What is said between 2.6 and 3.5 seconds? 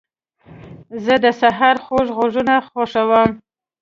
خوښوم.